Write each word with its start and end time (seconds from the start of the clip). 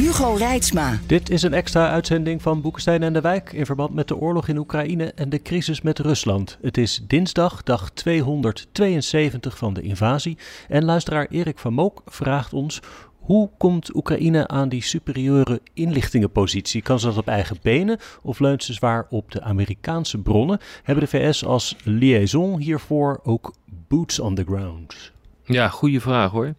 Hugo 0.00 0.34
Reitsma. 0.34 0.98
Dit 1.06 1.30
is 1.30 1.42
een 1.42 1.54
extra 1.54 1.90
uitzending 1.90 2.42
van 2.42 2.60
Boekenstein 2.60 3.02
en 3.02 3.12
de 3.12 3.20
Wijk 3.20 3.52
in 3.52 3.66
verband 3.66 3.94
met 3.94 4.08
de 4.08 4.16
oorlog 4.16 4.48
in 4.48 4.56
Oekraïne 4.56 5.12
en 5.12 5.28
de 5.28 5.42
crisis 5.42 5.80
met 5.80 5.98
Rusland. 5.98 6.58
Het 6.62 6.78
is 6.78 7.00
dinsdag, 7.06 7.62
dag 7.62 7.90
272 7.90 9.58
van 9.58 9.74
de 9.74 9.82
invasie. 9.82 10.38
En 10.68 10.84
luisteraar 10.84 11.26
Erik 11.30 11.58
van 11.58 11.72
Mook 11.72 12.02
vraagt 12.06 12.52
ons 12.52 12.80
hoe 13.18 13.50
komt 13.58 13.94
Oekraïne 13.94 14.48
aan 14.48 14.68
die 14.68 14.82
superieure 14.82 15.60
inlichtingenpositie? 15.74 16.82
Kan 16.82 17.00
ze 17.00 17.06
dat 17.06 17.16
op 17.16 17.28
eigen 17.28 17.56
benen 17.62 17.98
of 18.22 18.38
leunt 18.38 18.64
ze 18.64 18.72
zwaar 18.72 19.06
op 19.10 19.30
de 19.30 19.42
Amerikaanse 19.42 20.18
bronnen? 20.18 20.60
Hebben 20.82 21.04
de 21.04 21.10
VS 21.10 21.44
als 21.44 21.76
liaison 21.84 22.58
hiervoor 22.58 23.20
ook 23.22 23.54
boots 23.88 24.18
on 24.18 24.34
the 24.34 24.44
ground? 24.44 25.12
Ja, 25.44 25.68
goede 25.68 26.00
vraag 26.00 26.30
hoor. 26.30 26.54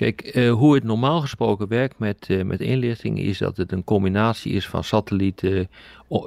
Kijk, 0.00 0.20
eh, 0.20 0.52
hoe 0.52 0.74
het 0.74 0.84
normaal 0.84 1.20
gesproken 1.20 1.68
werkt 1.68 1.98
met, 1.98 2.28
uh, 2.28 2.44
met 2.44 2.60
inlichting 2.60 3.18
is 3.18 3.38
dat 3.38 3.56
het 3.56 3.72
een 3.72 3.84
combinatie 3.84 4.52
is 4.52 4.68
van 4.68 4.84
satellieten, 4.84 5.68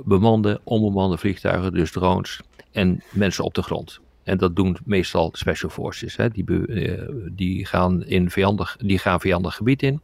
bemande, 0.05 0.61
onbemande 0.63 1.17
vliegtuigen, 1.17 1.73
dus 1.73 1.91
drones 1.91 2.41
en 2.71 3.03
mensen 3.11 3.43
op 3.43 3.53
de 3.53 3.61
grond. 3.61 3.99
En 4.23 4.37
dat 4.37 4.55
doen 4.55 4.77
meestal 4.85 5.29
special 5.33 5.69
forces. 5.69 6.15
Hè. 6.15 6.29
Die, 6.29 6.43
uh, 6.49 7.09
die, 7.31 7.65
gaan 7.65 8.05
in 8.05 8.29
vijandig, 8.29 8.77
die 8.77 8.97
gaan 8.97 9.19
vijandig 9.19 9.55
gebied 9.55 9.83
in. 9.83 10.01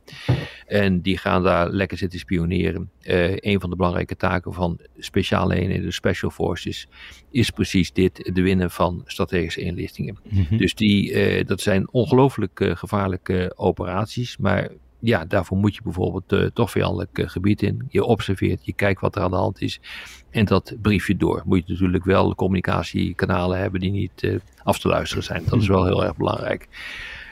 En 0.68 1.02
die 1.02 1.18
gaan 1.18 1.44
daar 1.44 1.70
lekker 1.70 1.98
zitten 1.98 2.20
spioneren. 2.20 2.90
Uh, 3.02 3.38
een 3.38 3.60
van 3.60 3.70
de 3.70 3.76
belangrijke 3.76 4.16
taken 4.16 4.54
van 4.54 4.80
speciale 4.98 5.56
eenheden, 5.56 5.94
special 5.94 6.32
forces, 6.32 6.88
is 7.32 7.50
precies 7.50 7.94
dit: 7.94 8.30
de 8.34 8.42
winnen 8.42 8.72
van 8.72 9.02
strategische 9.06 9.62
inlichtingen. 9.62 10.18
Mm 10.30 10.46
-hmm. 10.50 10.58
Dus 10.58 10.76
die, 10.76 11.12
uh, 11.12 11.46
dat 11.46 11.62
zijn 11.62 11.92
ongelooflijk 11.92 12.72
gevaarlijke 12.74 13.54
operaties. 13.56 14.38
Maar 14.38 14.70
ja, 15.00 15.26
daarvoor 15.26 15.58
moet 15.58 15.76
je 15.76 15.82
bijvoorbeeld 15.84 16.34
uh, 16.34 16.46
toch 16.54 16.72
vijandelijk 16.72 17.18
uh, 17.18 17.30
gebied 17.30 17.62
in. 17.62 17.86
Je 17.90 18.04
observeert, 18.04 18.66
je 18.66 18.74
kijkt 18.74 19.02
wat 19.02 19.16
er 19.16 19.22
aan 19.22 19.32
de 19.32 19.38
hand 19.38 19.62
is. 19.62 19.80
En 20.30 20.46
dat 20.46 20.76
brief 20.82 21.08
je 21.08 21.18
door. 21.18 21.42
Moet 21.46 21.68
je 21.68 21.74
natuurlijk 21.74 22.06
wel 22.06 22.36
communicatiekanalen 22.36 23.60
hebben 23.60 23.80
die 23.80 23.92
niet 23.92 24.24
uh, 24.24 24.40
af 24.64 24.80
te 24.80 24.88
luisteren 24.88 25.24
zijn. 25.24 25.44
Dat 25.46 25.62
is 25.62 25.68
wel 25.68 25.86
heel 25.86 26.04
erg 26.04 26.16
belangrijk. 26.16 26.68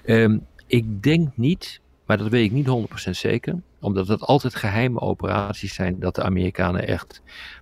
Um, 0.06 0.46
ik 0.68 1.04
denk 1.04 1.30
niet, 1.36 1.82
maar 2.06 2.18
dat 2.18 2.28
weet 2.28 2.46
ik 2.46 2.52
niet 2.52 2.88
100% 3.08 3.10
zeker. 3.10 3.62
Omdat 3.80 4.08
het 4.08 4.22
altijd 4.22 4.56
geheime 4.56 5.00
operaties 5.00 5.74
zijn. 5.74 6.00
Dat 6.00 6.16
de 6.16 6.24
Amerikanen 6.24 6.88
echt 6.88 7.22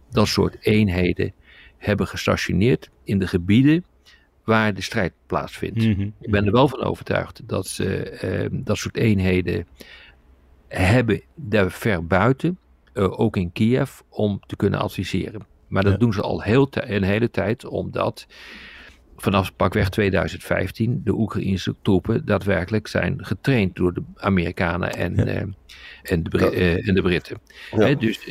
dat 0.09 0.27
soort 0.27 0.57
eenheden 0.59 1.33
hebben 1.77 2.07
gestationeerd 2.07 2.89
in 3.03 3.19
de 3.19 3.27
gebieden 3.27 3.85
waar 4.45 4.73
de 4.73 4.81
strijd 4.81 5.13
plaatsvindt. 5.27 5.85
Mm 5.85 5.93
-hmm. 5.93 6.13
Ik 6.21 6.31
ben 6.31 6.45
er 6.45 6.51
wel 6.51 6.67
van 6.67 6.83
overtuigd 6.83 7.41
dat 7.45 7.67
ze 7.67 8.19
uh, 8.51 8.59
dat 8.63 8.77
soort 8.77 8.97
eenheden 8.97 9.67
hebben 10.67 11.21
daar 11.35 11.71
ver 11.71 12.05
buiten, 12.05 12.57
uh, 12.93 13.19
ook 13.19 13.37
in 13.37 13.51
Kiev, 13.51 13.99
om 14.09 14.39
te 14.45 14.55
kunnen 14.55 14.79
adviseren. 14.79 15.45
Maar 15.67 15.83
dat 15.83 15.91
ja. 15.91 15.97
doen 15.97 16.13
ze 16.13 16.21
al 16.21 16.41
heel 16.41 16.67
een 16.71 17.03
hele 17.03 17.31
tijd, 17.31 17.65
omdat 17.65 18.27
vanaf 19.17 19.55
pakweg 19.55 19.89
2015 19.89 21.01
de 21.03 21.13
Oekraïnse 21.13 21.75
troepen 21.81 22.25
daadwerkelijk 22.25 22.87
zijn 22.87 23.25
getraind 23.25 23.75
door 23.75 23.93
de 23.93 24.01
Amerikanen 24.15 24.93
en, 24.93 25.15
ja. 25.15 25.25
uh, 25.25 25.35
en, 25.37 25.53
de, 26.23 26.81
en, 26.85 26.93
de, 26.93 27.01
Britten. 27.01 27.37
Ja. 27.71 27.93
dus, 27.93 28.29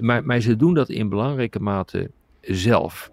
maar, 0.00 0.24
maar 0.24 0.40
ze 0.40 0.56
doen 0.56 0.74
dat 0.74 0.88
in 0.88 1.08
belangrijke 1.08 1.60
mate 1.60 2.10
zelf 2.40 3.10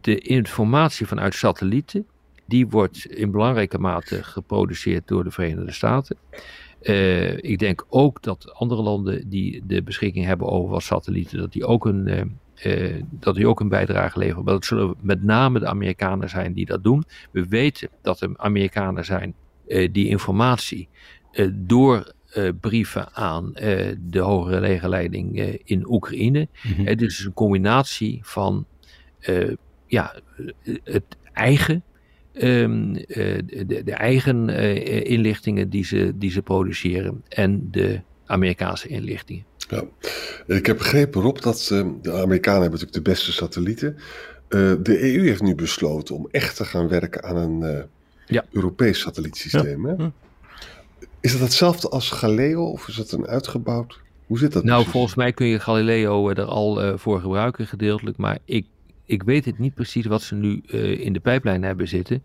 de 0.00 0.18
informatie 0.18 1.06
vanuit 1.06 1.34
satellieten, 1.34 2.06
die 2.46 2.68
wordt 2.68 3.04
in 3.04 3.30
belangrijke 3.30 3.78
mate 3.78 4.22
geproduceerd 4.22 5.08
door 5.08 5.24
de 5.24 5.30
Verenigde 5.30 5.72
Staten. 5.72 6.16
Uh, 6.82 7.36
ik 7.36 7.58
denk 7.58 7.86
ook 7.88 8.22
dat 8.22 8.52
andere 8.52 8.82
landen 8.82 9.28
die 9.28 9.62
de 9.66 9.82
beschikking 9.82 10.24
hebben 10.24 10.46
over 10.46 10.70
wat 10.70 10.82
satellieten, 10.82 11.38
dat 11.38 11.52
die 11.52 11.66
ook 11.66 11.86
een, 11.86 12.08
uh, 12.08 12.22
uh, 12.64 13.02
dat 13.10 13.34
die 13.34 13.46
ook 13.46 13.60
een 13.60 13.68
bijdrage 13.68 14.18
leveren. 14.18 14.44
Maar 14.44 14.54
dat 14.54 14.64
zullen 14.64 14.94
met 15.00 15.22
name 15.22 15.58
de 15.58 15.66
Amerikanen 15.66 16.28
zijn 16.28 16.52
die 16.52 16.66
dat 16.66 16.84
doen. 16.84 17.04
We 17.30 17.48
weten 17.48 17.88
dat 18.02 18.20
er 18.20 18.30
Amerikanen 18.36 19.04
zijn 19.04 19.34
die 19.92 20.08
informatie 20.08 20.88
door 21.52 22.12
brieven 22.60 23.14
aan 23.14 23.52
de 24.00 24.18
hogere 24.18 24.60
legerleiding 24.60 25.38
in 25.64 25.90
Oekraïne. 25.90 26.48
Mm 26.62 26.72
-hmm. 26.74 26.86
Het 26.86 27.02
is 27.02 27.24
een 27.24 27.32
combinatie 27.32 28.20
van 28.22 28.66
ja, 29.90 30.14
het 30.84 31.04
eigen, 31.32 31.82
um, 32.34 32.92
de, 32.92 33.82
de, 33.84 33.92
eigen 33.92 34.48
uh, 34.48 35.04
inlichtingen 35.04 35.70
die 35.70 35.84
ze, 35.84 36.12
die 36.14 36.30
ze 36.30 36.42
produceren 36.42 37.22
en 37.28 37.68
de 37.70 38.00
Amerikaanse 38.26 38.88
inlichtingen. 38.88 39.44
Ja, 39.68 39.84
ik 40.46 40.66
heb 40.66 40.78
begrepen, 40.78 41.22
Rob, 41.22 41.38
dat 41.38 41.70
uh, 41.72 41.86
de 42.02 42.12
Amerikanen 42.12 42.60
hebben 42.60 42.80
natuurlijk 42.80 42.92
de 42.92 43.10
beste 43.10 43.32
satellieten. 43.32 43.96
De 44.82 45.14
EU 45.14 45.26
heeft 45.26 45.42
nu 45.42 45.54
besloten 45.54 46.14
om 46.14 46.28
echt 46.30 46.56
te 46.56 46.64
gaan 46.64 46.88
werken 46.88 47.22
aan 47.22 47.36
een 47.36 47.84
ja. 48.26 48.44
Europees 48.50 49.00
satellietsysteem. 49.00 49.86
Ja. 49.86 49.96
Hè? 49.96 50.08
Is 51.20 51.32
dat 51.32 51.40
hetzelfde 51.40 51.88
als 51.88 52.10
Galileo 52.10 52.64
of 52.64 52.88
is 52.88 52.94
dat 52.94 53.12
een 53.12 53.26
uitgebouwd? 53.26 54.00
Hoe 54.26 54.38
zit 54.38 54.52
dat? 54.52 54.62
Nou, 54.62 54.74
precies? 54.74 54.92
volgens 54.92 55.14
mij 55.14 55.32
kun 55.32 55.46
je 55.46 55.60
Galileo 55.60 56.28
er 56.28 56.42
al 56.42 56.98
voor 56.98 57.20
gebruiken, 57.20 57.66
gedeeltelijk. 57.66 58.16
Maar 58.16 58.38
ik 58.44 58.66
ik 59.10 59.22
weet 59.22 59.44
het 59.44 59.58
niet 59.58 59.74
precies 59.74 60.06
wat 60.06 60.22
ze 60.22 60.34
nu 60.34 60.62
uh, 60.66 61.00
in 61.00 61.12
de 61.12 61.20
pijplijn 61.20 61.62
hebben 61.62 61.88
zitten. 61.88 62.22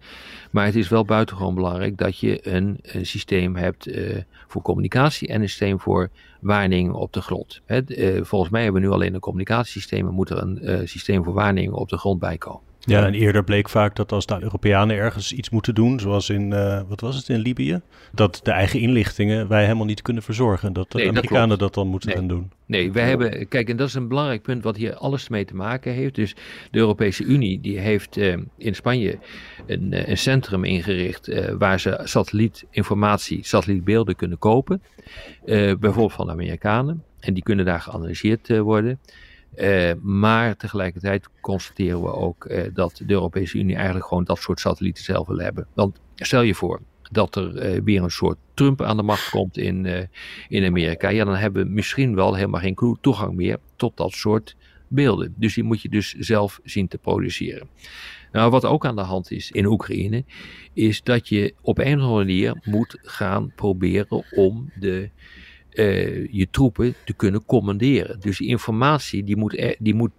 Maar 0.51 0.65
het 0.65 0.75
is 0.75 0.89
wel 0.89 1.05
buitengewoon 1.05 1.55
belangrijk 1.55 1.97
dat 1.97 2.19
je 2.19 2.47
een, 2.47 2.79
een 2.81 3.05
systeem 3.05 3.55
hebt 3.55 3.87
uh, 3.87 4.17
voor 4.47 4.61
communicatie 4.61 5.27
en 5.27 5.41
een 5.41 5.49
systeem 5.49 5.79
voor 5.79 6.09
waarneming 6.39 6.93
op 6.93 7.13
de 7.13 7.21
grond. 7.21 7.61
Hè, 7.65 7.81
uh, 7.87 8.23
volgens 8.23 8.51
mij 8.51 8.63
hebben 8.63 8.81
we 8.81 8.87
nu 8.87 8.93
alleen 8.93 9.13
een 9.13 9.19
communicatiesysteem. 9.19 10.05
Er 10.07 10.13
moet 10.13 10.29
er 10.29 10.41
een 10.41 10.87
systeem 10.87 11.23
voor 11.23 11.33
waarneming 11.33 11.73
op 11.73 11.89
de 11.89 11.97
grond 11.97 12.19
bij 12.19 12.37
komen. 12.37 12.64
Ja, 12.85 13.05
en 13.05 13.13
eerder 13.13 13.43
bleek 13.43 13.69
vaak 13.69 13.95
dat 13.95 14.11
als 14.11 14.25
de 14.25 14.37
Europeanen 14.41 14.95
ergens 14.95 15.33
iets 15.33 15.49
moeten 15.49 15.75
doen, 15.75 15.99
zoals 15.99 16.29
in, 16.29 16.51
uh, 16.51 16.81
wat 16.87 17.01
was 17.01 17.15
het, 17.15 17.29
in 17.29 17.39
Libië, 17.39 17.81
dat 18.11 18.39
de 18.43 18.51
eigen 18.51 18.79
inlichtingen 18.79 19.47
wij 19.47 19.63
helemaal 19.63 19.85
niet 19.85 20.01
kunnen 20.01 20.23
verzorgen. 20.23 20.73
Dat 20.73 20.91
de 20.91 20.97
nee, 20.97 21.07
Amerikanen 21.07 21.49
dat, 21.49 21.59
dat, 21.59 21.73
dan 21.73 21.87
moeten 21.87 22.09
nee. 22.09 22.17
gaan 22.17 22.27
doen. 22.27 22.51
Nee, 22.65 22.91
wij 22.91 23.07
hebben, 23.07 23.47
kijk, 23.47 23.69
en 23.69 23.77
dat 23.77 23.87
is 23.87 23.93
een 23.93 24.07
belangrijk 24.07 24.41
punt 24.41 24.63
wat 24.63 24.75
hier 24.75 24.95
alles 24.95 25.29
mee 25.29 25.45
te 25.45 25.55
maken 25.55 25.93
heeft. 25.93 26.15
Dus 26.15 26.35
de 26.71 26.79
Europese 26.79 27.23
Unie, 27.23 27.61
die 27.61 27.79
heeft 27.79 28.17
uh, 28.17 28.37
in 28.57 28.75
Spanje 28.75 29.17
een, 29.65 29.91
uh, 29.91 30.07
een 30.07 30.17
centrum 30.17 30.63
ingericht 30.63 31.55
waar 31.57 31.79
ze 31.79 32.01
satellietinformatie, 32.03 33.45
satellietbeelden 33.45 34.15
kunnen 34.15 34.37
kopen. 34.37 34.81
bijvoorbeeld 35.45 36.13
van 36.13 36.25
de 36.25 36.31
Amerikanen. 36.31 37.03
En 37.19 37.33
die 37.33 37.43
kunnen 37.43 37.65
daar 37.65 37.81
geanalyseerd 37.81 38.57
worden. 38.57 38.99
Uh, 39.57 39.91
maar 40.01 40.55
tegelijkertijd 40.55 41.29
constateren 41.41 42.01
we 42.01 42.13
ook 42.13 42.45
uh, 42.45 42.63
dat 42.73 43.01
de 43.05 43.13
Europese 43.13 43.57
Unie 43.57 43.75
eigenlijk 43.75 44.05
gewoon 44.05 44.23
dat 44.23 44.39
soort 44.39 44.59
satellieten 44.59 45.03
zelf 45.03 45.27
wil 45.27 45.37
hebben. 45.37 45.67
Want 45.73 45.99
stel 46.15 46.41
je 46.41 46.55
voor 46.55 46.81
dat 47.11 47.35
er 47.35 47.75
uh, 47.75 47.81
weer 47.83 48.03
een 48.03 48.11
soort 48.11 48.37
Trump 48.53 48.81
aan 48.81 48.97
de 48.97 49.03
macht 49.03 49.29
komt 49.29 49.57
in, 49.57 50.09
in 50.47 50.65
Amerika. 50.65 51.09
Ja, 51.09 51.25
dan 51.25 51.35
hebben 51.35 51.65
we 51.65 51.71
misschien 51.71 52.15
wel 52.15 52.35
helemaal 52.35 52.61
geen 52.61 52.97
toegang 53.01 53.35
meer 53.35 53.57
tot 53.75 53.97
dat 53.97 54.11
soort 54.11 54.55
beelden. 54.87 55.33
Dus 55.37 55.53
die 55.53 55.63
moet 55.63 55.81
je 55.81 55.89
dus 55.89 56.13
zelf 56.13 56.59
zien 56.63 56.87
te 56.87 56.97
produceren. 56.97 57.67
Nou, 58.31 58.51
wat 58.51 58.65
ook 58.65 58.85
aan 58.85 58.95
de 58.95 59.01
hand 59.01 59.31
is 59.31 59.51
in 59.51 59.65
Oekraïne, 59.65 60.23
is 60.73 61.03
dat 61.03 61.29
je 61.29 61.53
op 61.61 61.77
een 61.77 61.85
of 61.85 61.91
andere 61.91 62.13
manier 62.13 62.61
moet 62.63 62.97
gaan 63.01 63.51
proberen 63.55 64.25
om 64.31 64.71
de 64.79 65.09
uh, 65.75 66.27
je 66.31 66.47
troepen 66.51 66.95
te 67.05 67.13
kunnen 67.13 67.45
commanderen. 67.45 68.19
Dus 68.19 68.37
die 68.37 68.47
informatie 68.47 69.23
die 69.23 69.37
moet, 69.37 69.59
er, 69.59 69.75
die 69.79 69.93
moet 69.93 70.11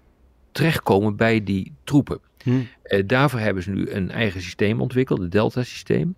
terechtkomen 0.53 1.17
bij 1.17 1.45
die 1.45 1.73
troepen. 1.85 2.21
Hmm. 2.43 2.67
daarvoor 3.07 3.41
hebben 3.41 3.63
ze 3.63 3.71
nu 3.71 3.91
een 3.91 4.11
eigen 4.11 4.43
systeem 4.43 4.81
ontwikkeld, 4.81 5.19
het 5.21 5.33
Delta-systeem. 5.33 6.15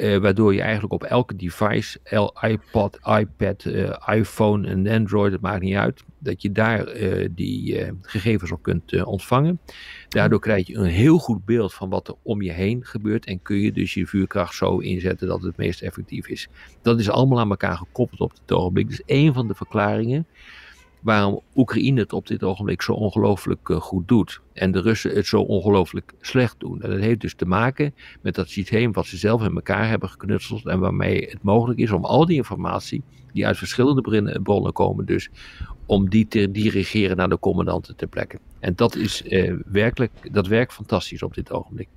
Uh, 0.00 0.16
waardoor 0.16 0.54
je 0.54 0.60
eigenlijk 0.60 0.92
op 0.92 1.02
elke 1.02 1.36
device, 1.36 1.98
iPod, 2.40 2.98
iPad, 3.18 3.64
uh, 3.64 3.96
iPhone 4.06 4.68
en 4.68 4.88
Android, 4.88 5.32
het 5.32 5.40
maakt 5.40 5.62
niet 5.62 5.74
uit, 5.74 6.04
dat 6.18 6.42
je 6.42 6.52
daar 6.52 6.96
uh, 6.96 7.28
die 7.30 7.86
gegevens 8.02 8.52
op 8.52 8.62
kunt 8.62 9.04
ontvangen. 9.04 9.60
Daardoor 10.08 10.40
krijg 10.40 10.66
je 10.66 10.76
een 10.76 10.84
heel 10.84 11.18
goed 11.18 11.44
beeld 11.44 11.74
van 11.74 11.88
wat 11.88 12.08
er 12.08 12.14
om 12.22 12.42
je 12.42 12.52
heen 12.52 12.84
gebeurt 12.84 13.26
en 13.26 13.42
kun 13.42 13.56
je 13.56 13.72
dus 13.72 13.94
je 13.94 14.06
vuurkracht 14.06 14.54
zo 14.54 14.78
inzetten 14.78 15.28
dat 15.28 15.42
het 15.42 15.56
meest 15.56 15.82
effectief 15.82 16.28
is. 16.28 16.48
Dat 16.82 17.00
is 17.00 17.10
allemaal 17.10 17.40
aan 17.40 17.50
elkaar 17.50 17.76
gekoppeld 17.76 18.20
op 18.20 18.32
dit 18.40 18.52
ogenblik. 18.52 18.88
Dus 18.88 19.02
een 19.06 19.32
van 19.32 19.48
de 19.48 19.54
verklaringen 19.54 20.26
waarom 21.00 21.40
Oekraïne 21.54 22.00
het 22.00 22.12
op 22.12 22.26
dit 22.26 22.42
ogenblik 22.42 22.82
zo 22.82 22.92
ongelooflijk 22.92 23.68
goed 23.72 24.08
doet. 24.08 24.40
En 24.60 24.70
de 24.70 24.80
Russen 24.80 25.14
het 25.14 25.26
zo 25.26 25.40
ongelooflijk 25.40 26.12
slecht 26.20 26.54
doen. 26.58 26.82
En 26.82 26.90
dat 26.90 26.98
heeft 26.98 27.20
dus 27.20 27.34
te 27.34 27.44
maken 27.44 27.94
met 28.20 28.34
dat 28.34 28.48
systeem 28.48 28.92
wat 28.92 29.06
ze 29.06 29.16
zelf 29.16 29.42
in 29.42 29.54
elkaar 29.54 29.88
hebben 29.88 30.08
geknutseld. 30.08 30.66
En 30.66 30.78
waarmee 30.78 31.28
het 31.30 31.42
mogelijk 31.42 31.78
is 31.78 31.90
om 31.90 32.04
al 32.04 32.26
die 32.26 32.36
informatie, 32.36 33.02
die 33.32 33.46
uit 33.46 33.58
verschillende 33.58 34.40
bronnen 34.42 34.72
komen, 34.72 35.06
dus 35.06 35.30
om 35.86 36.10
die 36.10 36.28
te 36.28 36.50
dirigeren 36.50 37.16
naar 37.16 37.28
de 37.28 37.38
commandanten 37.38 37.96
ter 37.96 38.08
plekke. 38.08 38.38
En 38.58 38.74
dat 38.76 38.96
is 38.96 39.22
uh, 39.22 39.54
werkelijk, 39.66 40.12
dat 40.32 40.46
werkt 40.46 40.72
fantastisch 40.72 41.22
op 41.22 41.34
dit 41.34 41.52
ogenblik. 41.52 41.88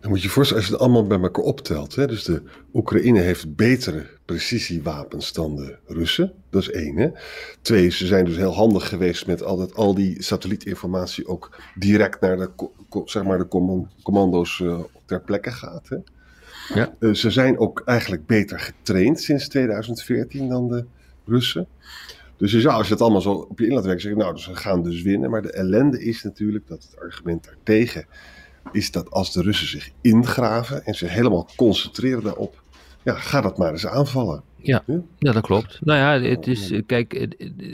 Dan 0.00 0.10
moet 0.10 0.20
je 0.20 0.26
je 0.26 0.32
voorstellen, 0.32 0.62
als 0.62 0.70
je 0.70 0.76
het 0.76 0.84
allemaal 0.86 1.06
bij 1.06 1.20
elkaar 1.20 1.44
optelt. 1.44 1.94
Hè? 1.94 2.06
Dus 2.06 2.24
de 2.24 2.42
Oekraïne 2.72 3.20
heeft 3.20 3.56
betere 3.56 4.06
precisiewapens 4.24 5.32
dan 5.32 5.56
de 5.56 5.78
Russen. 5.86 6.32
Dat 6.50 6.62
is 6.62 6.70
één. 6.70 6.96
Hè? 6.96 7.08
Twee, 7.62 7.90
ze 7.90 8.06
zijn 8.06 8.24
dus 8.24 8.36
heel 8.36 8.54
handig 8.54 8.88
geweest 8.88 9.26
met 9.26 9.42
al, 9.42 9.56
dat, 9.56 9.74
al 9.74 9.94
die 9.94 10.22
satellietinformatie 10.22 11.26
ook 11.26 11.56
direct 11.74 11.91
naar 11.98 12.36
de, 12.36 12.50
zeg 13.04 13.22
maar 13.22 13.38
de 13.38 13.48
commando's 14.02 14.58
uh, 14.58 14.78
ter 15.04 15.20
plekke 15.20 15.50
gaat. 15.50 15.88
Hè? 15.88 15.96
Ja. 16.74 16.94
Uh, 16.98 17.14
ze 17.14 17.30
zijn 17.30 17.58
ook 17.58 17.82
eigenlijk 17.84 18.26
beter 18.26 18.60
getraind 18.60 19.20
sinds 19.20 19.48
2014 19.48 20.48
dan 20.48 20.68
de 20.68 20.84
Russen. 21.24 21.66
Dus 22.36 22.52
je 22.52 22.60
zou, 22.60 22.74
als 22.74 22.86
je 22.86 22.92
het 22.92 23.02
allemaal 23.02 23.20
zo 23.20 23.32
op 23.32 23.58
je 23.58 23.66
in 23.66 23.74
laat 23.74 23.84
werken, 23.84 24.02
zeggen, 24.02 24.20
nou, 24.20 24.34
dus 24.34 24.46
we 24.46 24.56
gaan 24.56 24.82
dus 24.82 25.02
winnen. 25.02 25.30
Maar 25.30 25.42
de 25.42 25.52
ellende 25.52 26.04
is 26.04 26.22
natuurlijk 26.22 26.68
dat 26.68 26.82
het 26.82 27.00
argument 27.00 27.44
daartegen 27.44 28.06
is 28.72 28.90
dat 28.90 29.10
als 29.10 29.32
de 29.32 29.42
Russen 29.42 29.68
zich 29.68 29.90
ingraven 30.00 30.84
en 30.84 30.94
zich 30.94 31.10
helemaal 31.10 31.48
concentreren 31.56 32.22
daarop, 32.22 32.62
ja, 33.02 33.14
ga 33.14 33.40
dat 33.40 33.58
maar 33.58 33.72
eens 33.72 33.86
aanvallen. 33.86 34.42
Ja, 34.62 34.84
ja, 35.18 35.32
dat 35.32 35.42
klopt. 35.42 35.78
Nou 35.80 35.98
ja, 35.98 36.28
het 36.28 36.46
is, 36.46 36.72
kijk, 36.86 37.14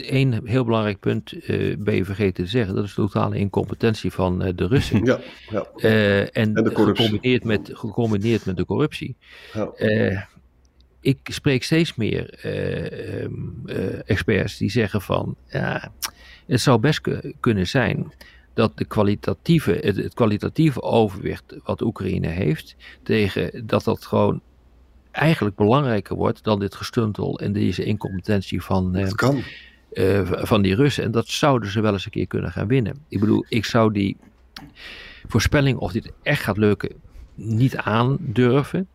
één 0.01 0.47
heel 0.47 0.65
belangrijk 0.65 1.01
punt 1.01 1.33
uh, 1.33 1.77
ben 1.79 1.95
je 1.95 2.05
vergeten 2.05 2.45
te 2.45 2.51
zeggen. 2.51 2.75
Dat 2.75 2.85
is 2.85 2.95
de 2.95 3.03
totale 3.03 3.37
incompetentie 3.39 4.13
van 4.13 4.47
uh, 4.47 4.53
de 4.55 4.67
Russen. 4.67 5.05
Ja, 5.05 5.21
ja. 5.51 5.67
Uh, 5.77 6.21
en, 6.21 6.31
en 6.33 6.55
de 6.55 6.75
gecombineerd, 6.75 7.45
met, 7.45 7.71
gecombineerd 7.73 8.45
met 8.45 8.57
de 8.57 8.65
corruptie. 8.65 9.17
Ja. 9.53 10.29
ik 11.01 11.19
spreek 11.23 11.63
steeds 11.63 11.95
meer 11.95 12.31
ehm, 12.31 13.33
experts 14.05 14.57
die 14.57 14.71
zeggen 14.71 15.01
van, 15.01 15.37
ja, 15.49 15.93
het 16.47 16.61
zou 16.61 16.79
best 16.79 17.01
kunnen 17.41 17.67
zijn 17.67 18.13
dat 18.59 18.79
de 18.79 18.85
kwalitatieve, 18.85 19.73
het, 19.73 20.15
kwalitatieve 20.15 20.83
overwicht 20.83 21.57
wat 21.65 21.81
Oekraïne 21.81 22.29
heeft, 22.29 22.77
tegen 23.03 23.67
dat 23.67 23.85
dat 23.85 24.07
gewoon 24.07 24.41
eigenlijk 25.11 25.57
belangrijker 25.57 26.17
wordt 26.17 26.45
dan 26.45 26.59
dit 26.59 26.75
gestuntel 26.75 27.39
en 27.39 27.53
deze 27.53 27.85
incompetentie 27.85 28.63
van, 28.63 28.97
uh, 28.97 29.11
kan. 29.11 29.43
Uh, 29.93 30.31
van 30.33 30.63
die 30.63 30.75
Russen. 30.75 31.05
En 31.05 31.11
dat 31.11 31.29
zouden 31.29 31.71
ze 31.71 31.81
wel 31.81 31.93
eens 31.93 32.05
een 32.05 32.11
keer 32.11 32.27
kunnen 32.27 32.53
gaan 32.53 32.67
winnen. 32.67 33.05
Ik 33.09 33.21
bedoel, 33.21 33.45
ik 33.49 33.65
zou 33.65 33.93
die 33.93 34.17
voorspelling 35.27 35.79
of 35.79 35.93
dit 35.93 36.13
echt 36.23 36.43
gaat 36.43 36.57
lukken 36.57 36.93
niet 37.35 37.77
aandurven. 37.77 38.89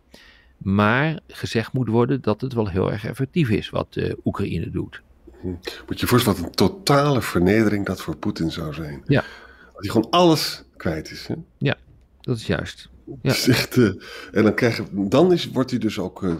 Maar 0.58 1.18
gezegd 1.26 1.72
moet 1.72 1.88
worden 1.88 2.20
dat 2.20 2.40
het 2.40 2.52
wel 2.52 2.68
heel 2.68 2.92
erg 2.92 3.04
effectief 3.04 3.48
is 3.48 3.70
wat 3.70 3.96
uh, 3.96 4.12
Oekraïne 4.24 4.70
doet. 4.70 5.02
Hm. 5.40 5.48
Moet 5.86 6.00
je 6.00 6.06
voorstellen 6.06 6.38
wat 6.38 6.48
een 6.48 6.54
totale 6.54 7.22
vernedering 7.22 7.86
dat 7.86 8.00
voor 8.00 8.16
Poetin 8.16 8.50
zou 8.50 8.74
zijn. 8.74 9.02
Ja. 9.06 9.24
Dat 9.72 9.82
hij 9.82 9.90
gewoon 9.90 10.10
alles 10.10 10.64
kwijt 10.76 11.10
is. 11.10 11.26
Hè? 11.26 11.34
Ja, 11.58 11.76
dat 12.20 12.36
is 12.36 12.46
juist. 12.46 12.88
Ja. 13.22 13.30
Echt, 13.54 13.76
uh, 13.76 13.92
en 14.32 14.42
dan, 14.42 14.54
krijg 14.54 14.76
je, 14.76 14.84
dan 14.92 15.32
is, 15.32 15.50
wordt 15.50 15.70
hij 15.70 15.78
dus 15.78 15.98
ook, 15.98 16.22
uh, 16.22 16.34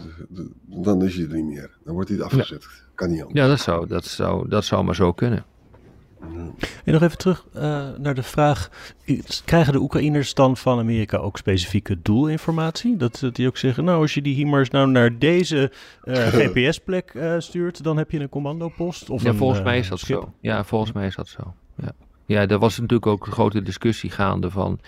dan 0.65 1.03
is 1.03 1.15
hij 1.15 1.23
er 1.23 1.33
niet 1.33 1.45
meer. 1.45 1.71
Dan 1.83 1.93
wordt 1.93 2.09
hij 2.09 2.21
afgezet. 2.21 2.61
Ja. 2.61 2.69
Kan 2.95 3.09
niet 3.09 3.21
anders. 3.21 3.39
Ja, 3.39 3.47
dat 3.47 3.59
zou, 3.59 3.87
dat, 3.87 4.05
zou, 4.05 4.49
dat 4.49 4.65
zou 4.65 4.83
maar 4.83 4.95
zo 4.95 5.13
kunnen. 5.13 5.45
En 6.83 6.93
nog 6.93 7.01
even 7.01 7.17
terug 7.17 7.45
uh, 7.55 7.61
naar 7.97 8.15
de 8.15 8.23
vraag: 8.23 8.69
krijgen 9.45 9.73
de 9.73 9.79
Oekraïners 9.79 10.33
dan 10.33 10.57
van 10.57 10.79
Amerika 10.79 11.17
ook 11.17 11.37
specifieke 11.37 12.01
doelinformatie? 12.01 12.97
Dat, 12.97 13.17
dat 13.19 13.35
die 13.35 13.47
ook 13.47 13.57
zeggen: 13.57 13.83
Nou, 13.83 14.01
als 14.01 14.13
je 14.13 14.21
die 14.21 14.35
HIMARS 14.35 14.69
nou 14.69 14.89
naar 14.89 15.19
deze 15.19 15.71
GPS-plek 16.35 17.17
stuurt, 17.37 17.83
dan 17.83 17.97
heb 17.97 18.11
je 18.11 18.19
een 18.19 18.29
commandopost? 18.29 19.09
Of 19.09 19.23
ja, 19.23 19.29
een, 19.29 19.35
volgens 19.35 19.61
mij 19.61 19.79
is 19.79 19.89
dat 19.89 19.99
zo. 19.99 20.33
Ja, 20.41 20.63
volgens 20.63 20.91
mij 20.91 21.07
is 21.07 21.15
dat 21.15 21.27
zo. 21.27 21.53
Ja. 21.75 21.91
Ja, 22.25 22.47
er 22.47 22.59
was 22.59 22.79
natuurlijk 22.79 23.07
ook 23.07 23.25
een 23.25 23.31
grote 23.31 23.61
discussie 23.61 24.09
gaande 24.09 24.51
van. 24.51 24.79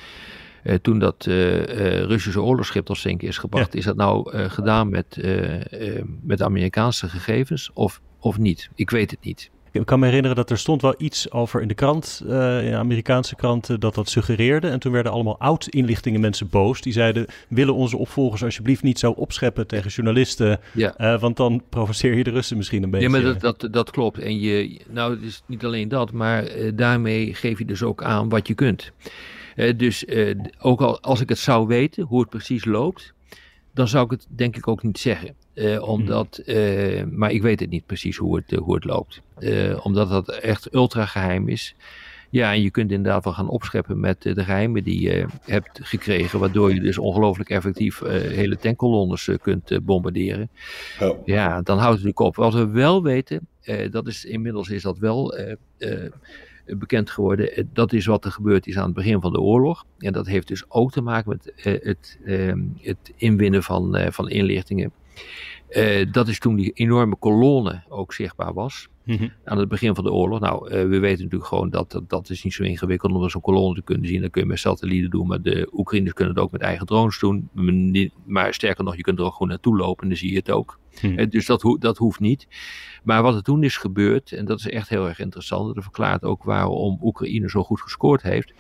Uh, 0.68 0.76
toen 0.76 1.00
dat 1.00 1.26
uh, 1.26 1.64
Russische 2.02 2.42
oorlogsschip 2.42 2.86
tot 2.86 2.98
zinken 2.98 3.28
is 3.28 3.38
gebracht, 3.38 3.76
is 3.76 3.86
dat 3.86 3.96
nou 3.96 4.38
gedaan 4.50 4.90
met, 4.90 5.18
met 6.22 6.42
Amerikaanse 6.42 7.10
gegevens 7.10 7.72
of, 7.74 8.02
of 8.20 8.38
niet? 8.38 8.70
Ik 8.76 8.90
weet 8.90 9.12
het 9.12 9.24
niet. 9.24 9.50
Ik 9.80 9.86
kan 9.86 10.00
me 10.00 10.06
herinneren 10.06 10.36
dat 10.36 10.50
er 10.50 10.58
stond 10.58 10.82
wel 10.82 10.96
iets 10.98 11.32
over 11.32 11.62
in 11.62 11.68
de 11.68 11.74
krant, 11.74 12.24
uh, 12.28 12.68
in 12.68 12.74
Amerikaanse 12.74 13.36
kranten, 13.36 13.80
dat 13.80 13.96
dat 13.96 14.10
suggereerde. 14.10 14.68
En 14.68 14.80
toen 14.80 14.92
werden 14.92 15.12
allemaal 15.12 15.40
oud-inlichtingen 15.40 16.20
mensen 16.20 16.50
boos. 16.50 16.82
Die 16.82 16.94
zeiden, 16.94 17.26
willen 17.50 17.74
onze 17.74 17.98
opvolgers 17.98 18.44
alsjeblieft 18.44 18.84
niet 18.84 19.00
zo 19.00 19.12
opscheppen 19.12 19.68
tegen 19.68 19.90
journalisten. 19.90 20.60
Ja. 20.74 20.94
Uh, 20.98 21.20
want 21.20 21.38
dan 21.38 21.64
provoceer 21.70 22.16
je 22.16 22.24
de 22.24 22.30
Russen 22.30 22.58
misschien 22.58 22.84
een 22.84 22.90
beetje. 22.90 23.06
Ja, 23.06 23.12
maar 23.12 23.22
dat, 23.22 23.60
dat, 23.60 23.74
dat 23.74 23.92
klopt. 23.92 24.20
En 24.20 24.40
je, 24.40 24.80
nou, 24.90 25.12
het 25.14 25.24
is 25.24 25.42
niet 25.46 25.66
alleen 25.66 25.88
dat, 25.88 26.12
maar 26.12 26.58
uh, 26.58 26.72
daarmee 26.76 27.34
geef 27.34 27.58
je 27.58 27.66
dus 27.66 27.84
ook 27.84 28.04
aan 28.04 28.30
wat 28.30 28.48
je 28.48 28.54
kunt. 28.54 28.92
Dus 29.76 30.06
ook 30.60 30.82
al 30.82 31.02
als 31.02 31.22
ik 31.22 31.30
het 31.30 31.38
zou 31.38 31.68
weten, 31.68 32.04
hoe 32.04 32.20
het 32.20 32.30
precies 32.30 32.66
loopt, 32.66 33.14
dan 33.74 33.88
zou 33.88 34.06
ik 34.06 34.12
het 34.12 34.28
denk 34.30 34.56
ik 34.56 34.68
ook 34.68 34.84
niet 34.84 35.00
zeggen. 35.00 35.36
Uh, 35.54 35.90
omdat, 35.90 36.42
uh, 36.46 37.04
maar 37.04 37.32
ik 37.32 37.42
weet 37.42 37.60
het 37.60 37.70
niet 37.70 37.86
precies 37.86 38.18
hoe 38.18 38.36
het, 38.36 38.52
uh, 38.52 38.60
hoe 38.60 38.76
het 38.76 38.84
loopt. 38.84 39.22
omdat 39.84 40.10
dat 40.10 40.30
echt 40.30 40.74
ultra 40.74 41.06
geheim 41.06 41.50
is. 41.50 41.76
Ja, 42.30 42.54
en 42.54 42.62
je 42.62 42.72
kunt 42.72 42.92
inderdaad 42.92 43.24
wel 43.24 43.34
gaan 43.34 43.50
opscheppen 43.50 44.00
met 44.00 44.22
de 44.22 44.44
geheimen 44.44 44.84
die 44.84 45.02
je 45.02 45.26
hebt 45.42 45.80
gekregen. 45.84 46.40
Waardoor 46.40 46.74
je 46.74 46.80
dus 46.80 46.98
ongelooflijk 46.98 47.50
effectief 47.50 48.00
hele 48.10 48.58
tankkolonnes 48.58 49.30
kunt 49.42 49.86
bombarderen. 49.86 50.50
Oh. 51.02 51.26
Ja, 51.26 51.62
dan 51.62 51.78
houdt 51.78 51.98
het 51.98 52.06
natuurlijk 52.06 52.20
op. 52.20 52.36
Wat 52.36 52.54
we 52.54 52.68
wel 52.68 53.04
weten, 53.04 53.48
dat 53.92 54.08
is 54.08 54.26
inmiddels 54.26 54.70
is 54.70 54.82
dat 54.82 54.98
wel 54.98 55.38
bekend 56.68 57.10
geworden. 57.10 57.70
Dat 57.74 57.94
is 57.94 58.06
wat 58.06 58.26
er 58.26 58.32
gebeurd 58.32 58.68
is 58.68 58.78
aan 58.78 58.86
het 58.86 58.94
begin 58.94 59.22
van 59.22 59.32
de 59.32 59.40
oorlog. 59.40 59.86
En 59.98 60.14
dat 60.14 60.28
heeft 60.28 60.48
dus 60.48 60.64
ook 60.70 60.92
te 60.92 61.02
maken 61.02 61.30
met 61.30 61.54
het, 61.84 62.20
ehm, 62.26 62.60
het 62.82 63.14
inwinnen 63.16 63.64
van, 63.64 63.98
van 64.12 64.30
inlichtingen 64.30 64.92
uh, 65.70 66.12
dat 66.12 66.28
is 66.28 66.40
toen 66.40 66.56
die 66.56 66.72
enorme 66.72 67.16
kolonne 67.16 67.84
ook 67.90 68.14
zichtbaar 68.14 68.54
was. 68.54 68.88
Mhm. 69.04 69.28
Aan 69.44 69.58
het 69.58 69.70
begin 69.70 69.96
van 69.96 70.04
de 70.04 70.12
oorlog. 70.12 70.40
Nou, 70.40 70.66
uh, 70.66 70.72
we 70.72 71.00
weten 71.00 71.24
natuurlijk 71.24 71.50
gewoon 71.50 71.70
dat, 71.70 71.92
dat 71.92 72.10
dat 72.10 72.30
is 72.30 72.44
niet 72.44 72.54
zo 72.54 72.64
ingewikkeld 72.64 73.12
om 73.12 73.30
zo'n 73.30 73.42
kolonne 73.42 73.76
te 73.76 73.82
kunnen 73.82 74.08
zien. 74.08 74.22
Dat 74.22 74.32
kun 74.32 74.42
je 74.42 74.48
met 74.48 74.60
satellieten 74.60 75.10
doen, 75.10 75.28
maar 75.28 75.42
de 75.42 75.70
Oekraïners 75.74 76.14
kunnen 76.14 76.34
het 76.34 76.44
ook 76.44 76.52
met 76.52 76.62
eigen 76.62 76.86
drones 76.86 77.20
doen. 77.20 77.50
Maar 78.26 78.54
sterker 78.54 78.84
nog, 78.84 78.96
je 78.96 79.02
kunt 79.02 79.20
er 79.20 79.26
ook 79.26 79.32
gewoon 79.32 79.48
naartoe 79.48 79.78
lopen 79.78 80.04
en 80.04 80.10
dan 80.10 80.18
zie 80.18 80.32
je 80.32 80.38
het 80.38 80.52
ook. 80.52 80.80
Mhm. 81.02 81.20
Uh, 81.20 81.30
dus 81.30 81.46
dat, 81.46 81.62
ho 81.62 81.78
dat 81.78 81.98
hoeft 81.98 82.20
niet. 82.20 82.48
Maar 83.04 83.22
wat 83.22 83.36
er 83.36 83.44
toen 83.44 83.64
is 83.64 83.78
gebeurd, 83.78 84.32
en 84.32 84.46
dat 84.46 84.60
is 84.60 84.68
echt 84.68 84.90
heel 84.90 85.08
erg 85.08 85.20
interessant. 85.20 85.76
Dat 85.76 85.84
verklaart 85.84 86.24
ook 86.24 86.44
waarom 86.44 87.00
Oekraïne 87.02 87.50
zo 87.50 87.64
goed 87.64 87.82
gescoord 87.82 88.22
heeft. 88.22 88.54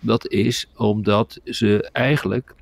Dat 0.00 0.28
is 0.28 0.70
omdat 0.76 1.40
ze 1.44 1.88
eigenlijk 1.92 2.54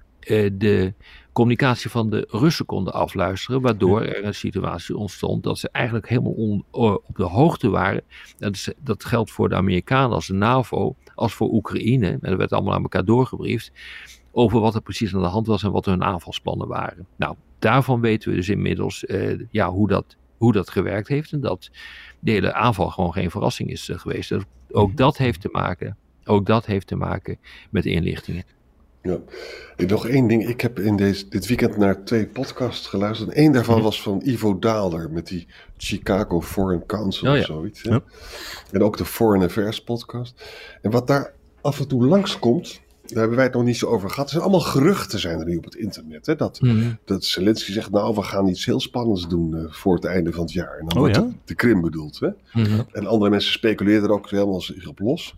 de 0.53 0.95
communicatie 1.33 1.91
van 1.91 2.11
de 2.11 2.27
Russen 2.31 2.67
konden 2.67 2.93
afluisteren, 2.93 3.61
waardoor 3.61 4.03
er 4.03 4.25
een 4.25 4.35
situatie 4.35 4.97
ontstond 4.97 5.43
dat 5.43 5.59
ze 5.59 5.69
eigenlijk 5.73 6.09
helemaal 6.09 6.33
on, 6.33 6.65
op 6.71 7.17
de 7.17 7.25
hoogte 7.25 7.69
waren. 7.69 8.03
Dat, 8.39 8.55
is, 8.55 8.73
dat 8.79 9.05
geldt 9.05 9.31
voor 9.31 9.49
de 9.49 9.55
Amerikanen 9.55 10.15
als 10.15 10.27
de 10.27 10.35
NAVO, 10.35 10.97
als 11.15 11.35
voor 11.35 11.53
Oekraïne, 11.53 12.07
en 12.07 12.19
dat 12.21 12.37
werd 12.37 12.53
allemaal 12.53 12.75
aan 12.75 12.83
elkaar 12.83 13.05
doorgebriefd, 13.05 13.73
over 14.33 14.61
wat 14.61 14.75
er 14.75 14.83
precies 14.83 15.15
aan 15.15 15.23
de 15.23 15.29
hand 15.29 15.47
was 15.47 15.62
en 15.62 15.73
wat 15.73 15.85
hun 15.85 16.05
aanvalsplannen 16.05 16.69
waren. 16.69 17.07
Nou, 17.17 17.37
daarvan 17.59 18.01
weten 18.01 18.31
we 18.31 18.37
dus 18.37 18.49
inmiddels 18.49 19.05
uh, 19.05 19.41
ja, 19.51 19.71
hoe, 19.71 19.89
dat, 19.89 20.17
hoe 20.37 20.53
dat 20.53 20.71
gewerkt 20.71 21.09
heeft 21.09 21.33
en 21.33 21.41
dat 21.41 21.71
de 22.21 22.31
hele 22.31 22.53
aanval 22.53 22.91
gewoon 22.91 23.12
geen 23.12 23.31
verrassing 23.31 23.71
is 23.71 23.89
uh, 23.89 23.99
geweest. 23.99 24.29
Dus 24.29 24.43
ook 24.71 24.89
mhm. 24.89 24.97
dat 24.97 25.17
heeft 25.17 25.41
te 25.41 25.49
maken, 25.53 25.97
ook 26.25 26.47
dat 26.47 26.67
heeft 26.67 26.87
te 26.87 26.97
maken 26.97 27.39
met 27.71 27.87
inlichtingen. 27.87 28.45
Ja. 29.03 29.19
nog 29.87 30.07
één 30.07 30.27
ding. 30.27 30.49
Ik 30.49 30.61
heb 30.61 30.79
in 30.79 30.97
deze, 30.97 31.29
dit 31.29 31.47
weekend 31.47 31.77
naar 31.77 32.05
twee 32.05 32.27
podcasts 32.27 32.87
geluisterd. 32.87 33.31
En 33.31 33.37
één 33.37 33.53
daarvan 33.53 33.75
mhm. 33.75 33.85
was 33.85 34.03
van 34.03 34.21
Ivo 34.25 34.59
Daalder 34.59 35.11
met 35.11 35.27
die 35.27 35.47
Chicago 35.77 36.43
Foreign 36.43 36.87
Council 36.87 37.33
oh, 37.33 37.39
of 37.39 37.45
zoiets. 37.45 37.83
Ja. 37.83 38.03
En 38.71 38.83
ook 38.83 38.97
de 38.97 39.05
Foreign 39.05 39.45
Affairs 39.45 39.83
podcast. 39.83 40.45
En 40.83 40.91
wat 40.91 41.07
daar 41.07 41.33
af 41.61 41.81
en 41.81 41.89
toe 41.89 42.07
langskomt, 42.07 42.81
daar 43.07 43.19
hebben 43.19 43.37
wij 43.37 43.45
het 43.45 43.55
nog 43.55 43.65
niet 43.65 43.77
zo 43.77 43.87
over 43.87 44.11
gehad. 44.11 44.25
Er 44.25 44.31
zijn 44.31 44.43
allemaal 44.43 44.61
geruchten 44.61 45.19
zijn 45.19 45.39
er 45.39 45.47
nu 45.47 45.57
op 45.57 45.65
het 45.65 45.75
internet. 45.75 46.27
Hè? 46.27 46.37
Dat, 46.37 46.61
mm 46.61 46.99
dat 47.05 47.25
Zelensky 47.25 47.73
zegt, 47.73 47.91
nou, 47.91 48.15
we 48.15 48.23
gaan 48.23 48.49
iets 48.49 48.65
heel 48.65 48.81
spannends 48.81 49.29
doen 49.29 49.55
uh, 49.55 49.65
voor 49.69 49.95
het 49.95 50.05
einde 50.05 50.33
van 50.33 50.43
het 50.43 50.53
jaar. 50.53 50.79
En 50.79 50.87
dan 50.87 50.97
oh, 50.97 50.99
wordt 50.99 51.17
ja? 51.17 51.29
de 51.45 51.55
Krim 51.55 51.81
bedoeld. 51.81 52.21
Hè? 52.21 52.29
Mm 52.53 52.87
En 52.93 53.07
andere 53.07 53.31
mensen 53.31 53.53
speculeren 53.53 54.03
er 54.03 54.13
ook 54.13 54.31
helemaal 54.31 54.61
zich 54.61 54.87
op 54.87 54.99
los. 54.99 55.35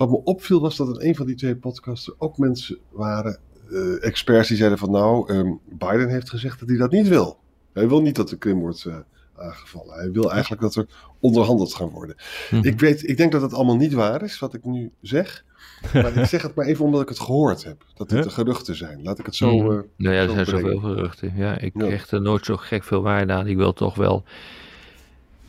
Wat 0.00 0.10
me 0.10 0.24
opviel 0.24 0.60
was 0.60 0.76
dat 0.76 0.88
in 0.88 1.08
een 1.08 1.14
van 1.14 1.26
die 1.26 1.34
twee 1.34 1.56
podcasts 1.56 2.06
er 2.06 2.14
ook 2.18 2.38
mensen 2.38 2.78
waren, 2.90 3.38
uh, 3.70 4.04
experts 4.04 4.48
die 4.48 4.56
zeiden 4.56 4.78
van 4.78 4.90
nou, 4.90 5.34
um, 5.34 5.60
Biden 5.68 6.08
heeft 6.08 6.30
gezegd 6.30 6.60
dat 6.60 6.68
hij 6.68 6.78
dat 6.78 6.90
niet 6.90 7.08
wil. 7.08 7.38
Hij 7.72 7.88
wil 7.88 8.02
niet 8.02 8.16
dat 8.16 8.28
de 8.28 8.36
Krim 8.36 8.60
wordt 8.60 8.84
uh, 8.84 8.96
aangevallen. 9.36 9.94
Hij 9.94 10.10
wil 10.10 10.32
eigenlijk 10.32 10.62
dat 10.62 10.74
er 10.74 10.86
onderhandeld 11.20 11.74
gaan 11.74 11.88
worden. 11.88 12.16
Mhm. 12.50 12.66
Ik, 12.66 12.80
weet, 12.80 13.08
ik 13.08 13.16
denk 13.16 13.32
dat 13.32 13.42
het 13.42 13.52
allemaal 13.52 13.76
niet 13.76 13.92
waar 13.92 14.22
is, 14.22 14.38
wat 14.38 14.54
ik 14.54 14.64
nu 14.64 14.90
zeg. 15.00 15.44
Maar 15.92 16.16
ik 16.16 16.26
zeg 16.26 16.42
het 16.42 16.54
maar 16.54 16.66
even 16.66 16.84
omdat 16.84 17.00
ik 17.00 17.08
het 17.08 17.20
gehoord 17.20 17.64
heb. 17.64 17.84
Dat 17.94 18.08
dit 18.08 18.22
de 18.22 18.30
geruchten 18.30 18.76
zijn. 18.76 19.02
Laat 19.02 19.18
ik 19.18 19.26
het 19.26 19.34
zo. 19.34 19.72
Uh, 19.72 19.80
nou 19.96 20.14
ja, 20.14 20.22
er 20.22 20.30
zijn 20.30 20.46
zoveel 20.46 20.78
geruchten. 20.78 21.32
Ja, 21.36 21.58
ik 21.58 21.72
ja. 21.74 21.86
hecht 21.86 22.10
er 22.10 22.20
nooit 22.20 22.44
zo 22.44 22.56
gek 22.56 22.84
veel 22.84 23.02
waarde 23.02 23.32
aan. 23.32 23.46
Ik 23.46 23.56
wil 23.56 23.72
toch 23.72 23.94
wel 23.94 24.24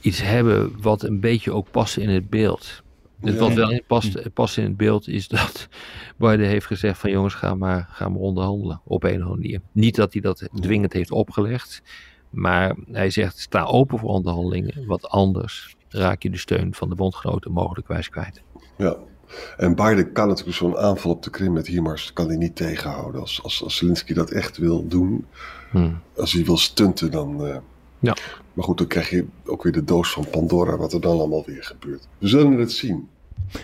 iets 0.01 0.22
hebben 0.22 0.81
wat 0.81 1.03
een 1.03 1.20
beetje 1.20 1.53
ook 1.53 1.72
past 1.72 1.98
in 1.98 2.10
het 2.10 2.29
beeld. 2.29 2.80
Dus 3.21 3.35
wat 3.35 3.53
wel 3.53 3.81
past, 3.87 4.33
past 4.33 4.57
in 4.57 4.63
het 4.63 4.77
beeld 4.77 5.07
is 5.07 5.27
dat 5.27 5.67
Biden 6.17 6.47
heeft 6.47 6.65
gezegd 6.65 6.99
van 6.99 7.11
jongens, 7.11 7.33
ga 7.33 7.55
maar, 7.55 7.87
ga 7.91 8.09
maar 8.09 8.19
onderhandelen 8.19 8.81
op 8.83 9.03
een 9.03 9.09
of 9.09 9.15
andere 9.15 9.35
manier. 9.35 9.61
Niet 9.71 9.95
dat 9.95 10.13
hij 10.13 10.21
dat 10.21 10.49
dwingend 10.59 10.93
heeft 10.93 11.11
opgelegd, 11.11 11.81
maar 12.29 12.75
hij 12.91 13.09
zegt 13.09 13.39
sta 13.39 13.63
open 13.63 13.99
voor 13.99 14.09
onderhandelingen, 14.09 14.85
wat 14.85 15.07
anders 15.07 15.75
raak 15.89 16.23
je 16.23 16.29
de 16.29 16.37
steun 16.37 16.73
van 16.73 16.89
de 16.89 16.95
bondgenoten 16.95 17.51
mogelijk 17.51 17.87
wijs 17.87 18.09
kwijt. 18.09 18.41
Ja, 18.77 18.97
en 19.57 19.75
Biden 19.75 20.11
kan 20.11 20.27
natuurlijk 20.27 20.57
zo'n 20.57 20.77
aanval 20.77 21.11
op 21.11 21.23
de 21.23 21.29
Krim 21.29 21.53
met 21.53 21.67
HIMARS 21.67 22.13
kan 22.13 22.27
hij 22.27 22.37
niet 22.37 22.55
tegenhouden. 22.55 23.21
Als, 23.21 23.43
als, 23.43 23.63
als 23.63 23.77
Zelensky 23.77 24.13
dat 24.13 24.31
echt 24.31 24.57
wil 24.57 24.87
doen, 24.87 25.25
hmm. 25.71 26.01
als 26.15 26.33
hij 26.33 26.45
wil 26.45 26.57
stunten, 26.57 27.11
dan... 27.11 27.47
Uh, 27.47 27.57
ja. 28.01 28.15
Maar 28.53 28.65
goed, 28.65 28.77
dan 28.77 28.88
krijg 28.88 29.10
je 29.10 29.25
ook 29.46 29.63
weer 29.63 29.72
de 29.72 29.84
doos 29.84 30.12
van 30.12 30.29
Pandora, 30.31 30.77
wat 30.77 30.93
er 30.93 31.01
dan 31.01 31.17
allemaal 31.17 31.43
weer 31.46 31.63
gebeurt. 31.63 32.08
We 32.17 32.27
zullen 32.27 32.60
het 32.60 32.72
zien. 32.72 33.10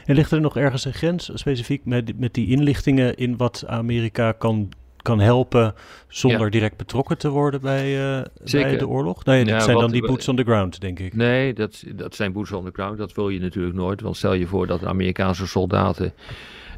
En 0.05 0.15
ligt 0.15 0.31
er 0.31 0.41
nog 0.41 0.57
ergens 0.57 0.85
een 0.85 0.93
grens, 0.93 1.31
specifiek 1.33 1.85
met, 1.85 2.19
met 2.19 2.33
die 2.33 2.47
inlichtingen, 2.47 3.15
in 3.15 3.37
wat 3.37 3.63
Amerika 3.67 4.31
kan 4.31 4.69
kan 5.07 5.19
helpen 5.19 5.73
zonder 6.07 6.49
direct 6.49 6.77
betrokken 6.77 7.17
te 7.17 7.29
worden 7.29 7.61
bij, 7.61 8.17
uh, 8.17 8.23
bij 8.51 8.77
de 8.77 8.87
oorlog? 8.87 9.25
Nee, 9.25 9.45
dat 9.45 9.63
zijn 9.63 9.77
dan 9.77 9.91
die 9.91 10.05
boots 10.05 10.27
on 10.27 10.35
the 10.35 10.43
ground, 10.43 10.81
denk 10.81 10.99
ik. 10.99 11.13
Nee, 11.13 11.53
dat, 11.53 11.83
dat 11.95 12.15
zijn 12.15 12.31
boots 12.31 12.51
on 12.51 12.65
the 12.65 12.71
ground. 12.73 12.97
Dat 12.97 13.13
wil 13.13 13.29
je 13.29 13.39
natuurlijk 13.39 13.75
nooit. 13.75 14.01
Want 14.01 14.17
stel 14.17 14.33
je 14.33 14.47
voor 14.47 14.67
dat 14.67 14.85
Amerikaanse 14.85 15.47
soldaten 15.47 16.13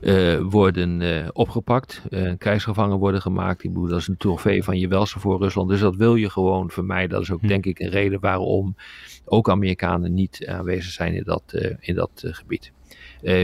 uh, 0.02 0.40
worden 0.42 1.02
uh, 1.02 1.28
opgepakt, 1.34 2.02
uh, 2.10 2.34
krijgsgevangen 2.38 2.98
worden 2.98 3.22
gemaakt. 3.22 3.62
Die 3.62 3.88
dat 3.88 4.00
is 4.00 4.08
een 4.08 4.18
trofee 4.18 4.64
van 4.64 4.80
je 4.80 4.88
welste 4.88 5.20
voor 5.20 5.40
Rusland. 5.40 5.70
Dus 5.70 5.80
dat 5.80 5.96
wil 5.96 6.16
je 6.16 6.30
gewoon 6.30 6.70
vermijden. 6.70 7.10
Dat 7.10 7.22
is 7.22 7.32
ook 7.32 7.42
hm. 7.42 7.48
denk 7.48 7.66
ik 7.66 7.80
een 7.80 7.90
reden 7.90 8.20
waarom 8.20 8.76
ook 9.26 9.50
Amerikanen 9.50 10.14
niet 10.14 10.46
aanwezig 10.48 10.92
zijn 10.92 11.14
in 11.14 11.24
dat, 11.24 11.44
in 11.80 11.96
dat 11.96 12.24
gebied. 12.26 12.72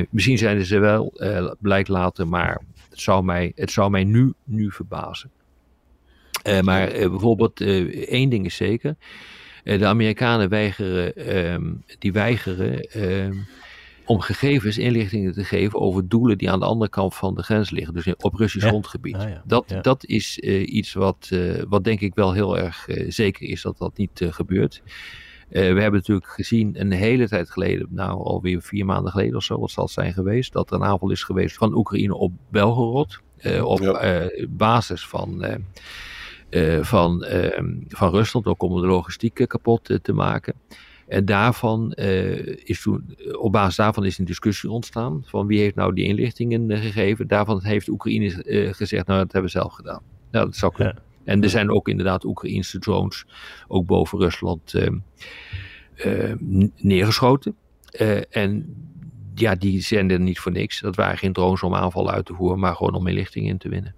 misschien 0.09 0.37
zijn 0.37 0.65
ze 0.65 0.79
wel, 0.79 1.13
blijkt 1.59 1.87
later, 1.87 2.27
maar 2.27 2.61
het 2.89 2.99
zou 2.99 3.23
mij, 3.23 3.51
het 3.55 3.71
zou 3.71 3.89
mij 3.89 4.03
nu, 4.03 4.33
nu 4.43 4.71
verbazen. 4.71 5.31
Maar 6.61 6.89
bijvoorbeeld 6.89 7.61
één 8.07 8.29
ding 8.29 8.45
is 8.45 8.55
zeker. 8.55 8.95
de 9.63 9.85
Amerikanen 9.85 10.49
weigeren, 10.49 11.15
ehm, 11.15 11.73
die 11.99 12.11
weigeren 12.11 12.79
ehm, 12.79 13.33
om 14.05 14.19
gegevens, 14.19 14.77
inlichtingen 14.77 15.33
te 15.33 15.43
geven 15.43 15.79
over 15.79 16.07
doelen 16.07 16.37
die 16.37 16.51
aan 16.51 16.59
de 16.59 16.65
andere 16.65 16.89
kant 16.89 17.15
van 17.15 17.35
de 17.35 17.43
grens 17.43 17.69
liggen. 17.69 17.93
Dus 17.93 18.15
op 18.15 18.33
Russisch 18.33 18.67
grondgebied. 18.67 19.15
Ah, 19.15 19.31
dat, 19.45 19.73
dat 19.81 20.05
is 20.05 20.39
iets 20.39 20.93
wat, 20.93 21.29
wat 21.67 21.83
denk 21.83 21.99
ik 21.99 22.15
wel 22.15 22.33
heel 22.33 22.57
erg 22.57 22.87
zeker 23.07 23.49
is 23.49 23.61
dat 23.61 23.77
dat 23.77 23.97
niet 23.97 24.25
gebeurt. 24.29 24.81
we 25.49 25.59
hebben 25.59 25.91
natuurlijk 25.91 26.27
gezien 26.27 26.79
een 26.79 26.91
hele 26.91 27.27
tijd 27.27 27.51
geleden, 27.51 27.87
nou 27.89 28.23
alweer 28.23 28.61
vier 28.61 28.85
maanden 28.85 29.11
geleden 29.11 29.35
of 29.35 29.43
zo, 29.43 29.59
wat 29.59 29.71
zal 29.71 29.83
het 29.83 29.93
zijn 29.93 30.13
geweest, 30.13 30.53
dat 30.53 30.69
er 30.69 30.75
een 30.75 30.83
aanval 30.83 31.11
is 31.11 31.23
geweest 31.23 31.57
van 31.57 31.75
Oekraïne 31.75 32.15
op 32.15 32.31
Belgorod. 32.49 33.23
Uh, 33.45 33.65
op 33.65 33.81
uh, 33.81 34.25
basis 34.49 35.07
van, 35.07 35.45
uh, 36.49 36.83
van, 36.83 37.23
ehm, 37.23 37.73
van 37.87 38.09
Rusland, 38.09 38.45
ook 38.45 38.63
om 38.63 38.81
de 38.81 38.87
logistiek 38.87 39.45
kapot 39.47 39.99
te 40.01 40.13
maken. 40.13 40.53
En 41.07 41.25
daarvan 41.25 41.91
is 42.63 42.81
toen, 42.81 43.15
op 43.39 43.51
basis 43.51 43.75
daarvan 43.75 44.05
is 44.05 44.17
een 44.17 44.25
discussie 44.25 44.69
ontstaan 44.69 45.23
van 45.25 45.47
wie 45.47 45.59
heeft 45.59 45.75
nou 45.75 45.93
die 45.93 46.05
inlichtingen 46.05 46.77
gegeven. 46.77 47.27
Daarvan 47.27 47.63
heeft 47.63 47.87
Oekraïne 47.87 48.29
gezegd, 48.73 49.07
nou 49.07 49.19
dat 49.19 49.31
hebben 49.31 49.51
we 49.51 49.57
zelf 49.59 49.73
gedaan. 49.73 50.01
Nou, 50.31 50.45
dat 50.45 50.55
zou 50.55 50.73
kunnen. 50.73 50.97
En 51.23 51.43
er 51.43 51.49
zijn 51.49 51.71
ook 51.71 51.87
inderdaad 51.87 52.23
Oekraïnse 52.23 52.79
drones 52.79 53.25
ook 53.67 53.85
boven 53.85 54.19
Rusland 54.19 54.73
neergeschoten. 56.75 57.55
en 58.29 58.75
ja, 59.35 59.55
die 59.55 59.81
zenden 59.81 60.23
niet 60.23 60.39
voor 60.39 60.51
niks. 60.51 60.81
Dat 60.81 60.95
waren 60.95 61.17
geen 61.17 61.33
drones 61.33 61.63
om 61.63 61.75
aanval 61.75 62.11
uit 62.11 62.25
te 62.25 62.33
voeren, 62.33 62.59
maar 62.59 62.75
gewoon 62.75 62.93
om 62.93 63.07
inlichting 63.07 63.47
in 63.47 63.57
te 63.57 63.69
winnen. 63.69 63.95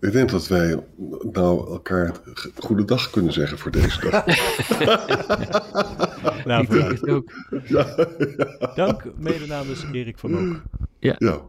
Ik 0.00 0.12
denk 0.12 0.30
dat 0.30 0.48
wij 0.48 0.84
nou 1.32 1.70
elkaar 1.70 2.12
goedendag 2.56 3.10
kunnen 3.10 3.32
zeggen 3.32 3.58
voor 3.58 3.70
deze 3.70 4.00
dag. 4.00 4.26
nou, 6.46 6.62
ik 6.62 6.70
denk 6.70 6.90
het 6.90 7.08
ook. 7.08 7.32
Ja, 7.64 8.06
ja. 8.58 8.72
Dank, 8.74 9.04
mede 9.16 9.46
namens 9.46 9.84
Erik 9.92 10.18
van 10.18 10.30
Mook. 10.30 10.62
Ja, 10.98 11.14
ja 11.18 11.40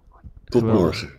tot 0.45 0.63
morgen. 0.63 1.18